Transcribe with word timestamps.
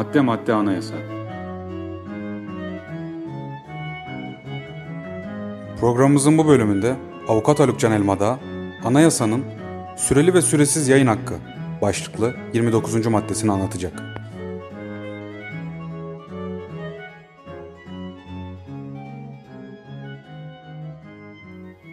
Madde 0.00 0.20
madde 0.20 0.52
anayasa. 0.52 0.94
Programımızın 5.80 6.38
bu 6.38 6.46
bölümünde 6.46 6.96
Avukat 7.28 7.60
Haluk 7.60 7.80
Can 7.80 7.92
Elmada, 7.92 8.38
anayasanın 8.84 9.44
süreli 9.96 10.34
ve 10.34 10.42
süresiz 10.42 10.88
yayın 10.88 11.06
hakkı 11.06 11.34
başlıklı 11.82 12.34
29. 12.52 13.06
maddesini 13.06 13.52
anlatacak. 13.52 14.02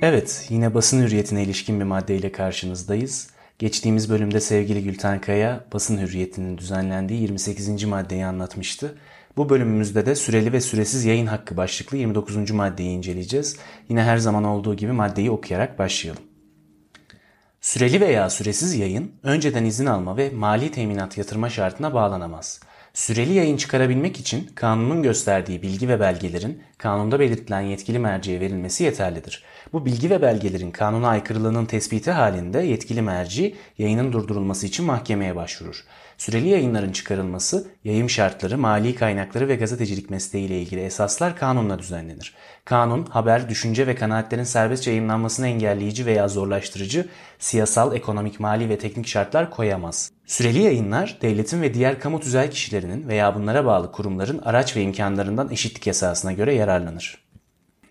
Evet, 0.02 0.46
yine 0.50 0.74
basın 0.74 1.02
hürriyetine 1.02 1.44
ilişkin 1.44 1.80
bir 1.80 1.86
maddeyle 1.86 2.32
karşınızdayız. 2.32 3.37
Geçtiğimiz 3.60 4.10
bölümde 4.10 4.40
sevgili 4.40 4.84
Gülten 4.84 5.22
Kaya 5.22 5.64
basın 5.74 5.98
hürriyetinin 5.98 6.58
düzenlendiği 6.58 7.22
28. 7.22 7.84
maddeyi 7.84 8.26
anlatmıştı. 8.26 8.98
Bu 9.38 9.50
bölümümüzde 9.50 10.06
de 10.06 10.16
süreli 10.16 10.54
ve 10.54 10.62
süresiz 10.62 11.06
yayın 11.06 11.28
hakkı 11.28 11.58
başlıklı 11.58 11.98
29. 11.98 12.52
maddeyi 12.52 12.90
inceleyeceğiz. 12.90 13.58
Yine 13.90 14.04
her 14.04 14.18
zaman 14.18 14.44
olduğu 14.44 14.76
gibi 14.76 14.92
maddeyi 14.92 15.32
okuyarak 15.32 15.80
başlayalım. 15.80 16.24
Süreli 17.62 18.02
veya 18.02 18.30
süresiz 18.30 18.76
yayın 18.76 19.12
önceden 19.24 19.66
izin 19.66 19.86
alma 19.86 20.18
ve 20.18 20.30
mali 20.30 20.72
teminat 20.72 21.18
yatırma 21.18 21.50
şartına 21.50 21.94
bağlanamaz. 21.94 22.60
Süreli 22.98 23.34
yayın 23.34 23.58
çıkarabilmek 23.58 24.20
için 24.20 24.50
kanunun 24.56 25.04
gösterdiği 25.04 25.62
bilgi 25.62 25.90
ve 25.90 26.00
belgelerin 26.00 26.64
kanunda 26.78 27.20
belirtilen 27.20 27.62
yetkili 27.62 28.00
merciye 28.00 28.40
verilmesi 28.40 28.84
yeterlidir. 28.84 29.44
Bu 29.74 29.86
bilgi 29.86 30.10
ve 30.10 30.22
belgelerin 30.22 30.72
kanuna 30.72 31.08
aykırılığının 31.08 31.66
tespiti 31.66 32.12
halinde 32.12 32.60
yetkili 32.60 33.02
merci 33.02 33.56
yayının 33.78 34.14
durdurulması 34.14 34.68
için 34.68 34.86
mahkemeye 34.86 35.36
başvurur. 35.36 35.84
Süreli 36.18 36.50
yayınların 36.50 36.92
çıkarılması, 36.92 37.68
yayım 37.84 38.10
şartları, 38.10 38.58
mali 38.58 38.96
kaynakları 38.96 39.48
ve 39.48 39.56
gazetecilik 39.56 40.10
mesleği 40.10 40.46
ile 40.46 40.62
ilgili 40.62 40.82
esaslar 40.82 41.36
kanunla 41.36 41.80
düzenlenir. 41.80 42.34
Kanun, 42.66 43.06
haber, 43.06 43.50
düşünce 43.50 43.88
ve 43.88 43.96
kanaatlerin 43.96 44.44
serbest 44.44 44.88
yayınlanmasını 44.88 45.48
engelleyici 45.48 46.06
veya 46.06 46.28
zorlaştırıcı 46.28 47.08
siyasal, 47.40 47.96
ekonomik, 47.96 48.40
mali 48.40 48.70
ve 48.70 48.78
teknik 48.78 49.08
şartlar 49.08 49.50
koyamaz. 49.50 50.12
Süreli 50.26 50.62
yayınlar, 50.62 51.18
devletin 51.22 51.62
ve 51.62 51.74
diğer 51.74 52.00
kamu 52.00 52.20
tüzel 52.20 52.52
kişilerinin 52.52 53.08
veya 53.08 53.36
bunlara 53.36 53.66
bağlı 53.66 53.92
kurumların 53.92 54.40
araç 54.40 54.76
ve 54.76 54.82
imkanlarından 54.82 55.52
eşitlik 55.52 55.88
esasına 55.88 56.34
göre 56.34 56.54
yararlanır. 56.54 57.27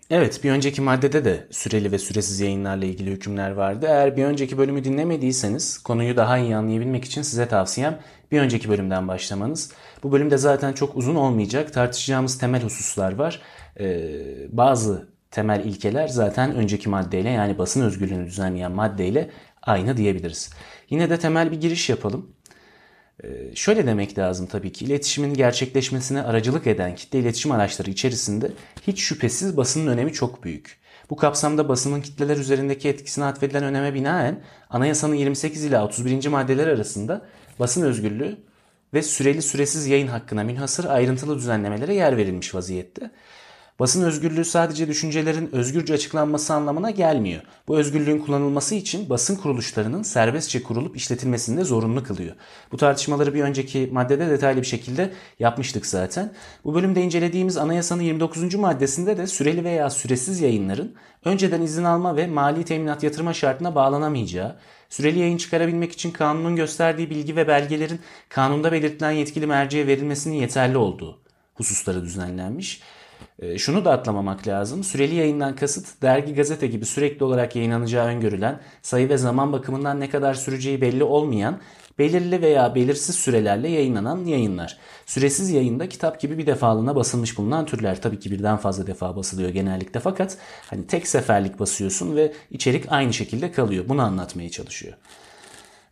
Evet 0.09 0.43
bir 0.43 0.51
önceki 0.51 0.81
maddede 0.81 1.25
de 1.25 1.47
süreli 1.51 1.91
ve 1.91 1.97
süresiz 1.99 2.39
yayınlarla 2.39 2.85
ilgili 2.85 3.11
hükümler 3.11 3.51
vardı. 3.51 3.85
Eğer 3.89 4.17
bir 4.17 4.23
önceki 4.25 4.57
bölümü 4.57 4.83
dinlemediyseniz 4.83 5.77
konuyu 5.77 6.17
daha 6.17 6.37
iyi 6.37 6.55
anlayabilmek 6.55 7.05
için 7.05 7.21
size 7.21 7.47
tavsiyem 7.47 7.99
bir 8.31 8.39
önceki 8.39 8.69
bölümden 8.69 9.07
başlamanız. 9.07 9.71
Bu 10.03 10.11
bölümde 10.11 10.37
zaten 10.37 10.73
çok 10.73 10.97
uzun 10.97 11.15
olmayacak 11.15 11.73
tartışacağımız 11.73 12.37
temel 12.37 12.63
hususlar 12.63 13.15
var. 13.15 13.41
Ee, 13.79 14.09
bazı 14.49 15.07
temel 15.31 15.65
ilkeler 15.65 16.07
zaten 16.07 16.55
önceki 16.55 16.89
maddeyle 16.89 17.29
yani 17.29 17.57
basın 17.57 17.81
özgürlüğünü 17.81 18.25
düzenleyen 18.25 18.71
maddeyle 18.71 19.29
aynı 19.61 19.97
diyebiliriz. 19.97 20.53
Yine 20.89 21.09
de 21.09 21.19
temel 21.19 21.51
bir 21.51 21.61
giriş 21.61 21.89
yapalım. 21.89 22.36
Ee, 23.23 23.55
şöyle 23.55 23.87
demek 23.87 24.17
lazım 24.17 24.47
tabii 24.47 24.71
ki 24.71 24.85
iletişimin 24.85 25.33
gerçekleşmesine 25.33 26.23
aracılık 26.23 26.67
eden 26.67 26.95
kitle 26.95 27.19
iletişim 27.19 27.51
araçları 27.51 27.91
içerisinde 27.91 28.51
hiç 28.87 29.01
şüphesiz 29.01 29.57
basının 29.57 29.87
önemi 29.87 30.13
çok 30.13 30.43
büyük. 30.43 30.77
Bu 31.09 31.15
kapsamda 31.15 31.69
basının 31.69 32.01
kitleler 32.01 32.37
üzerindeki 32.37 32.89
etkisine 32.89 33.25
atfedilen 33.25 33.63
öneme 33.63 33.93
binaen 33.93 34.43
anayasanın 34.69 35.15
28 35.15 35.63
ila 35.63 35.85
31. 35.85 36.27
maddeler 36.27 36.67
arasında 36.67 37.25
basın 37.59 37.81
özgürlüğü 37.81 38.37
ve 38.93 39.01
süreli 39.01 39.41
süresiz 39.41 39.87
yayın 39.87 40.07
hakkına 40.07 40.43
münhasır 40.43 40.85
ayrıntılı 40.85 41.35
düzenlemelere 41.35 41.93
yer 41.93 42.17
verilmiş 42.17 42.55
vaziyette. 42.55 43.11
Basın 43.79 44.03
özgürlüğü 44.03 44.45
sadece 44.45 44.87
düşüncelerin 44.87 45.49
özgürce 45.51 45.93
açıklanması 45.93 46.53
anlamına 46.53 46.91
gelmiyor. 46.91 47.41
Bu 47.67 47.77
özgürlüğün 47.77 48.19
kullanılması 48.19 48.75
için 48.75 49.09
basın 49.09 49.35
kuruluşlarının 49.35 50.03
serbestçe 50.03 50.63
kurulup 50.63 50.97
işletilmesini 50.97 51.65
zorunlu 51.65 52.03
kılıyor. 52.03 52.35
Bu 52.71 52.77
tartışmaları 52.77 53.33
bir 53.33 53.41
önceki 53.41 53.89
maddede 53.91 54.29
detaylı 54.29 54.61
bir 54.61 54.65
şekilde 54.65 55.13
yapmıştık 55.39 55.85
zaten. 55.85 56.33
Bu 56.63 56.75
bölümde 56.75 57.01
incelediğimiz 57.01 57.57
anayasanın 57.57 58.01
29. 58.01 58.55
maddesinde 58.55 59.17
de 59.17 59.27
süreli 59.27 59.63
veya 59.63 59.89
süresiz 59.89 60.41
yayınların 60.41 60.95
önceden 61.25 61.61
izin 61.61 61.83
alma 61.83 62.15
ve 62.15 62.27
mali 62.27 62.65
teminat 62.65 63.03
yatırma 63.03 63.33
şartına 63.33 63.75
bağlanamayacağı, 63.75 64.55
süreli 64.89 65.19
yayın 65.19 65.37
çıkarabilmek 65.37 65.91
için 65.91 66.11
kanunun 66.11 66.55
gösterdiği 66.55 67.09
bilgi 67.09 67.35
ve 67.35 67.47
belgelerin 67.47 67.99
kanunda 68.29 68.71
belirtilen 68.71 69.11
yetkili 69.11 69.47
merciye 69.47 69.87
verilmesinin 69.87 70.35
yeterli 70.35 70.77
olduğu 70.77 71.19
hususları 71.55 72.03
düzenlenmiş. 72.03 72.81
Ee, 73.39 73.57
şunu 73.57 73.85
da 73.85 73.91
atlamamak 73.91 74.47
lazım. 74.47 74.83
Süreli 74.83 75.15
yayından 75.15 75.55
kasıt 75.55 76.01
dergi 76.01 76.33
gazete 76.33 76.67
gibi 76.67 76.85
sürekli 76.85 77.23
olarak 77.23 77.55
yayınlanacağı 77.55 78.07
öngörülen, 78.07 78.59
sayı 78.81 79.09
ve 79.09 79.17
zaman 79.17 79.53
bakımından 79.53 79.99
ne 79.99 80.09
kadar 80.09 80.33
süreceği 80.33 80.81
belli 80.81 81.03
olmayan, 81.03 81.59
belirli 81.99 82.41
veya 82.41 82.75
belirsiz 82.75 83.15
sürelerle 83.15 83.69
yayınlanan 83.69 84.25
yayınlar. 84.25 84.77
Süresiz 85.05 85.49
yayında 85.49 85.89
kitap 85.89 86.21
gibi 86.21 86.37
bir 86.37 86.47
defalığına 86.47 86.95
basılmış 86.95 87.37
bulunan 87.37 87.65
türler. 87.65 88.01
Tabii 88.01 88.19
ki 88.19 88.31
birden 88.31 88.57
fazla 88.57 88.87
defa 88.87 89.15
basılıyor 89.15 89.49
genellikle 89.49 89.99
fakat 89.99 90.37
hani 90.69 90.87
tek 90.87 91.07
seferlik 91.07 91.59
basıyorsun 91.59 92.15
ve 92.15 92.33
içerik 92.51 92.85
aynı 92.91 93.13
şekilde 93.13 93.51
kalıyor. 93.51 93.85
Bunu 93.89 94.01
anlatmaya 94.01 94.49
çalışıyor. 94.49 94.93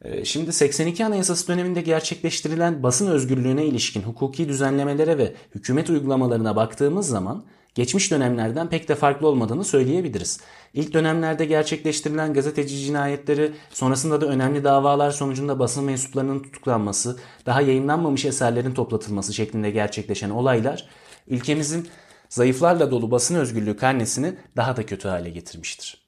Ee, 0.01 0.25
şimdi 0.25 0.53
82 0.53 1.05
Anayasası 1.05 1.47
döneminde 1.47 1.81
gerçekleştirilen 1.81 2.83
basın 2.83 3.07
özgürlüğüne 3.07 3.65
ilişkin 3.65 4.01
hukuki 4.01 4.49
düzenlemelere 4.49 5.17
ve 5.17 5.33
hükümet 5.55 5.89
uygulamalarına 5.89 6.55
baktığımız 6.55 7.07
zaman 7.07 7.45
geçmiş 7.75 8.11
dönemlerden 8.11 8.69
pek 8.69 8.89
de 8.89 8.95
farklı 8.95 9.27
olmadığını 9.27 9.63
söyleyebiliriz. 9.63 10.39
İlk 10.73 10.93
dönemlerde 10.93 11.45
gerçekleştirilen 11.45 12.33
gazeteci 12.33 12.77
cinayetleri, 12.77 13.51
sonrasında 13.69 14.21
da 14.21 14.25
önemli 14.25 14.63
davalar 14.63 15.11
sonucunda 15.11 15.59
basın 15.59 15.83
mensuplarının 15.83 16.39
tutuklanması, 16.39 17.17
daha 17.45 17.61
yayınlanmamış 17.61 18.25
eserlerin 18.25 18.73
toplatılması 18.73 19.33
şeklinde 19.33 19.71
gerçekleşen 19.71 20.29
olaylar 20.29 20.89
ülkemizin 21.27 21.87
zayıflarla 22.29 22.91
dolu 22.91 23.11
basın 23.11 23.35
özgürlüğü 23.35 23.77
karnesini 23.77 24.33
daha 24.57 24.77
da 24.77 24.85
kötü 24.85 25.07
hale 25.07 25.29
getirmiştir. 25.29 26.04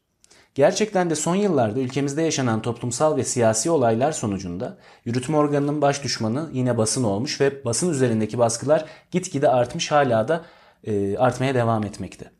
Gerçekten 0.58 1.10
de 1.10 1.16
son 1.16 1.36
yıllarda 1.36 1.80
ülkemizde 1.80 2.22
yaşanan 2.22 2.62
toplumsal 2.62 3.18
ve 3.18 3.24
siyasi 3.24 3.70
olaylar 3.70 4.12
sonucunda 4.12 4.78
yürütme 5.06 5.38
organının 5.38 5.82
baş 5.82 6.04
düşmanı 6.04 6.50
yine 6.54 6.78
basın 6.78 7.04
olmuş 7.04 7.42
ve 7.42 7.66
basın 7.66 7.92
üzerindeki 7.92 8.38
baskılar 8.38 8.86
gitgide 9.12 9.50
artmış 9.50 9.92
hala 9.92 10.28
da 10.28 10.46
e, 10.84 11.18
artmaya 11.18 11.56
devam 11.56 11.84
etmekte. 11.84 12.32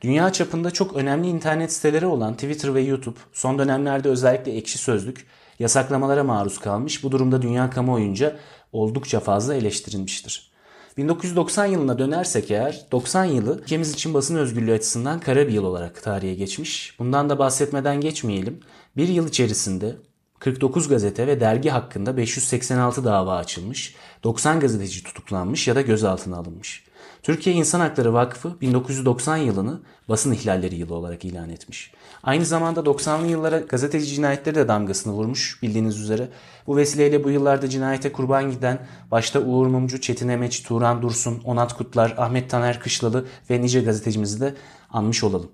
Dünya 0.00 0.32
çapında 0.32 0.70
çok 0.70 0.96
önemli 0.96 1.28
internet 1.28 1.72
siteleri 1.72 2.06
olan 2.06 2.34
Twitter 2.34 2.74
ve 2.74 2.80
YouTube 2.80 3.18
son 3.32 3.58
dönemlerde 3.58 4.08
özellikle 4.08 4.56
ekşi 4.56 4.78
sözlük 4.78 5.26
yasaklamalara 5.58 6.24
maruz 6.24 6.58
kalmış. 6.58 7.04
Bu 7.04 7.12
durumda 7.12 7.42
dünya 7.42 7.70
kamuoyunca 7.70 8.36
oldukça 8.72 9.20
fazla 9.20 9.54
eleştirilmiştir. 9.54 10.50
1990 10.98 11.66
yılına 11.66 11.98
dönersek 11.98 12.50
eğer 12.50 12.86
90 12.92 13.24
yılı 13.24 13.60
ülkemiz 13.62 13.92
için 13.92 14.14
basın 14.14 14.36
özgürlüğü 14.36 14.72
açısından 14.72 15.20
kara 15.20 15.48
bir 15.48 15.52
yıl 15.52 15.64
olarak 15.64 16.02
tarihe 16.02 16.34
geçmiş. 16.34 16.98
Bundan 16.98 17.30
da 17.30 17.38
bahsetmeden 17.38 18.00
geçmeyelim. 18.00 18.60
Bir 18.96 19.08
yıl 19.08 19.28
içerisinde 19.28 19.96
49 20.38 20.88
gazete 20.88 21.26
ve 21.26 21.40
dergi 21.40 21.70
hakkında 21.70 22.16
586 22.16 23.04
dava 23.04 23.36
açılmış, 23.36 23.94
90 24.24 24.60
gazeteci 24.60 25.02
tutuklanmış 25.04 25.68
ya 25.68 25.74
da 25.74 25.80
gözaltına 25.80 26.36
alınmış. 26.36 26.84
Türkiye 27.22 27.56
İnsan 27.56 27.80
Hakları 27.80 28.14
Vakfı 28.14 28.60
1990 28.60 29.36
yılını 29.36 29.80
basın 30.08 30.32
ihlalleri 30.32 30.74
yılı 30.74 30.94
olarak 30.94 31.24
ilan 31.24 31.50
etmiş. 31.50 31.92
Aynı 32.22 32.44
zamanda 32.44 32.80
90'lı 32.80 33.26
yıllara 33.26 33.58
gazeteci 33.58 34.06
cinayetleri 34.06 34.54
de 34.54 34.68
damgasını 34.68 35.12
vurmuş 35.12 35.62
bildiğiniz 35.62 36.00
üzere. 36.00 36.28
Bu 36.66 36.76
vesileyle 36.76 37.24
bu 37.24 37.30
yıllarda 37.30 37.68
cinayete 37.68 38.12
kurban 38.12 38.50
giden 38.50 38.86
başta 39.10 39.40
Uğur 39.40 39.66
Mumcu, 39.66 40.00
Çetin 40.00 40.28
Emeç, 40.28 40.62
Turan 40.62 41.02
Dursun, 41.02 41.42
Onat 41.44 41.76
Kutlar, 41.76 42.14
Ahmet 42.18 42.50
Taner 42.50 42.80
Kışlalı 42.80 43.26
ve 43.50 43.62
nice 43.62 43.80
gazetecimizi 43.80 44.40
de 44.40 44.54
anmış 44.90 45.24
olalım. 45.24 45.50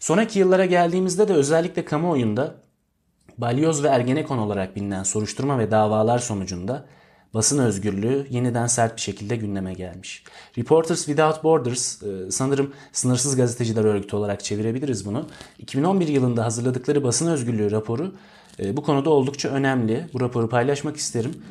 Sonraki 0.00 0.38
yıllara 0.38 0.64
geldiğimizde 0.64 1.28
de 1.28 1.32
özellikle 1.32 1.84
kamuoyunda 1.84 2.54
balyoz 3.38 3.82
ve 3.82 3.88
ergenekon 3.88 4.38
olarak 4.38 4.76
bilinen 4.76 5.02
soruşturma 5.02 5.58
ve 5.58 5.70
davalar 5.70 6.18
sonucunda 6.18 6.86
basın 7.34 7.58
özgürlüğü 7.58 8.26
yeniden 8.30 8.66
sert 8.66 8.96
bir 8.96 9.00
şekilde 9.00 9.36
gündeme 9.36 9.74
gelmiş. 9.74 10.24
Reporters 10.58 11.04
Without 11.04 11.44
Borders 11.44 12.02
e, 12.02 12.30
sanırım 12.30 12.72
sınırsız 12.92 13.36
gazeteciler 13.36 13.84
örgütü 13.84 14.16
olarak 14.16 14.44
çevirebiliriz 14.44 15.06
bunu. 15.06 15.26
2011 15.58 16.08
yılında 16.08 16.44
hazırladıkları 16.44 17.04
basın 17.04 17.26
özgürlüğü 17.26 17.70
raporu 17.70 18.12
e, 18.60 18.76
bu 18.76 18.82
konuda 18.82 19.10
oldukça 19.10 19.48
önemli. 19.48 20.06
Bu 20.12 20.20
raporu 20.20 20.48
paylaşmak 20.48 20.96
isterim. 20.96 21.42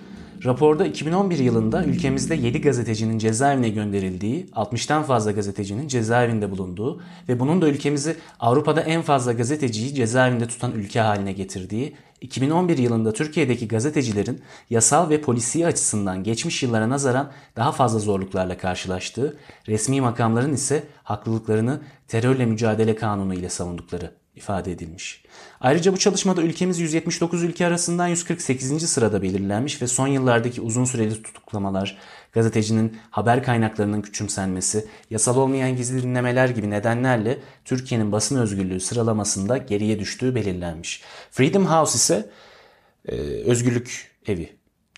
Raporda 0.45 0.85
2011 0.85 1.39
yılında 1.39 1.83
ülkemizde 1.83 2.35
7 2.35 2.61
gazetecinin 2.61 3.17
cezaevine 3.17 3.69
gönderildiği, 3.69 4.45
60'tan 4.45 5.03
fazla 5.03 5.31
gazetecinin 5.31 5.87
cezaevinde 5.87 6.51
bulunduğu 6.51 7.01
ve 7.29 7.39
bunun 7.39 7.61
da 7.61 7.69
ülkemizi 7.69 8.15
Avrupa'da 8.39 8.81
en 8.81 9.01
fazla 9.01 9.33
gazeteciyi 9.33 9.95
cezaevinde 9.95 10.47
tutan 10.47 10.71
ülke 10.71 10.99
haline 10.99 11.33
getirdiği 11.33 11.95
2011 12.21 12.77
yılında 12.77 13.13
Türkiye'deki 13.13 13.67
gazetecilerin 13.67 14.41
yasal 14.69 15.09
ve 15.09 15.21
polisiye 15.21 15.67
açısından 15.67 16.23
geçmiş 16.23 16.63
yıllara 16.63 16.89
nazaran 16.89 17.31
daha 17.55 17.71
fazla 17.71 17.99
zorluklarla 17.99 18.57
karşılaştığı, 18.57 19.37
resmi 19.67 20.01
makamların 20.01 20.53
ise 20.53 20.83
haklılıklarını 21.03 21.81
terörle 22.07 22.45
mücadele 22.45 22.95
kanunu 22.95 23.33
ile 23.33 23.49
savundukları 23.49 24.18
ifade 24.35 24.71
edilmiş. 24.71 25.23
Ayrıca 25.61 25.93
bu 25.93 25.97
çalışmada 25.97 26.41
ülkemiz 26.41 26.79
179 26.79 27.43
ülke 27.43 27.65
arasından 27.67 28.07
148. 28.07 28.89
sırada 28.89 29.21
belirlenmiş 29.21 29.81
ve 29.81 29.87
son 29.87 30.07
yıllardaki 30.07 30.61
uzun 30.61 30.85
süreli 30.85 31.23
tutuklamalar, 31.23 31.97
gazetecinin 32.31 32.97
haber 33.09 33.43
kaynaklarının 33.43 34.01
küçümsenmesi, 34.01 34.87
yasal 35.09 35.37
olmayan 35.37 35.75
gizli 35.75 36.03
dinlemeler 36.03 36.49
gibi 36.49 36.69
nedenlerle 36.69 37.39
Türkiye'nin 37.65 38.11
basın 38.11 38.37
özgürlüğü 38.37 38.79
sıralamasında 38.79 39.57
geriye 39.57 39.99
düştüğü 39.99 40.35
belirlenmiş. 40.35 41.01
Freedom 41.31 41.65
House 41.65 41.95
ise 41.95 42.29
e, 43.05 43.15
özgürlük 43.45 44.11
evi 44.27 44.49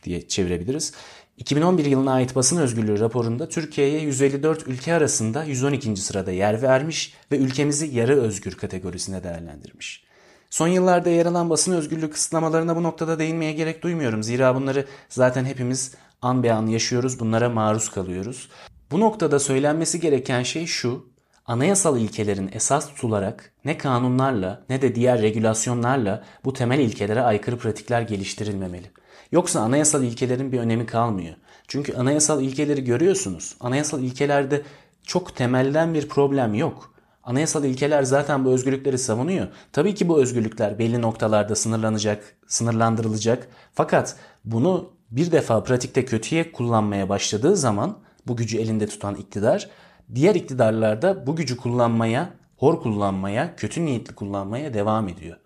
diye 0.04 0.28
çevirebiliriz. 0.28 0.94
2011 1.42 1.86
yılına 1.86 2.14
ait 2.14 2.36
basın 2.36 2.58
özgürlüğü 2.58 3.00
raporunda 3.00 3.50
Türkiye'ye 3.50 4.02
154 4.02 4.68
ülke 4.68 4.94
arasında 4.94 5.44
112. 5.44 5.96
sırada 5.96 6.32
yer 6.32 6.62
vermiş 6.62 7.14
ve 7.32 7.38
ülkemizi 7.38 7.86
yarı 7.86 8.22
özgür 8.22 8.52
kategorisine 8.52 9.24
değerlendirmiş. 9.24 10.04
Son 10.50 10.68
yıllarda 10.68 11.10
yer 11.10 11.26
alan 11.26 11.50
basın 11.50 11.74
özgürlüğü 11.74 12.10
kısıtlamalarına 12.10 12.76
bu 12.76 12.84
noktada 12.84 13.20
değinmeye 13.20 13.54
gerek 13.54 13.84
duymuyorum. 13.84 14.24
Zira 14.24 14.56
bunları 14.56 14.86
zaten 15.10 15.46
hepimiz 15.46 15.96
an 16.22 16.44
be 16.44 16.54
an 16.54 16.68
yaşıyoruz, 16.68 17.20
bunlara 17.20 17.50
maruz 17.50 17.90
kalıyoruz. 17.90 18.50
Bu 18.92 19.00
noktada 19.00 19.40
söylenmesi 19.40 20.00
gereken 20.00 20.44
şey 20.44 20.66
şu, 20.66 21.06
anayasal 21.46 22.00
ilkelerin 22.00 22.50
esas 22.54 22.88
tutularak 22.88 23.52
ne 23.66 23.78
kanunlarla 23.78 24.64
ne 24.70 24.82
de 24.82 24.96
diğer 24.96 25.22
regülasyonlarla 25.22 26.24
bu 26.46 26.54
temel 26.54 26.80
ilkelere 26.80 27.22
aykırı 27.22 27.58
pratikler 27.58 28.02
geliştirilmemeli. 28.02 28.92
Yoksa 29.32 29.60
anayasal 29.60 30.04
ilkelerin 30.04 30.52
bir 30.52 30.60
önemi 30.60 30.86
kalmıyor. 30.86 31.36
Çünkü 31.68 31.94
anayasal 31.94 32.42
ilkeleri 32.42 32.84
görüyorsunuz. 32.84 33.56
Anayasal 33.60 34.04
ilkelerde 34.04 34.62
çok 35.04 35.36
temelden 35.36 35.94
bir 35.94 36.10
problem 36.10 36.54
yok. 36.54 36.94
Anayasal 37.24 37.64
ilkeler 37.64 38.04
zaten 38.04 38.46
bu 38.46 38.50
özgürlükleri 38.50 38.98
savunuyor. 38.98 39.48
Tabii 39.74 39.96
ki 39.96 40.08
bu 40.08 40.22
özgürlükler 40.22 40.80
belli 40.80 41.02
noktalarda 41.02 41.56
sınırlanacak, 41.56 42.36
sınırlandırılacak. 42.48 43.48
Fakat 43.74 44.16
bunu 44.46 44.90
bir 45.12 45.32
defa 45.32 45.64
pratikte 45.64 46.06
kötüye 46.06 46.52
kullanmaya 46.52 47.10
başladığı 47.10 47.58
zaman 47.58 47.98
bu 48.28 48.36
gücü 48.36 48.58
elinde 48.58 48.88
tutan 48.88 49.16
iktidar 49.16 49.70
diğer 50.16 50.36
iktidarlarda 50.36 51.28
bu 51.28 51.36
gücü 51.36 51.58
kullanmaya, 51.58 52.30
hor 52.58 52.82
kullanmaya, 52.82 53.56
kötü 53.56 53.86
niyetli 53.86 54.16
kullanmaya 54.16 54.74
devam 54.74 55.08
ediyor. 55.08 55.38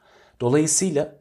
Dolayısıyla 0.41 1.15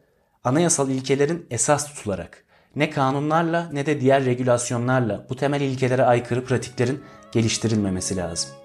anayasal 0.44 0.91
ilkelerin 0.91 1.46
esas 1.50 1.94
tutularak 1.94 2.44
ne 2.76 2.91
kanunlarla 2.91 3.69
ne 3.73 3.87
de 3.87 4.00
diğer 4.00 4.25
regülasyonlarla 4.25 5.26
bu 5.31 5.37
temel 5.37 5.61
ilkelere 5.61 6.02
aykırı 6.02 6.44
pratiklerin 6.44 7.02
geliştirilmemesi 7.32 8.17
lazım. 8.17 8.63